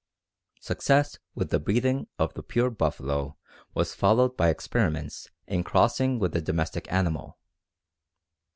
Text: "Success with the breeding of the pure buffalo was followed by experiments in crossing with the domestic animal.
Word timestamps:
"Success 0.59 1.19
with 1.35 1.51
the 1.51 1.59
breeding 1.59 2.07
of 2.17 2.33
the 2.33 2.41
pure 2.41 2.71
buffalo 2.71 3.37
was 3.75 3.93
followed 3.93 4.35
by 4.35 4.49
experiments 4.49 5.29
in 5.45 5.63
crossing 5.63 6.17
with 6.17 6.31
the 6.31 6.41
domestic 6.41 6.91
animal. 6.91 7.37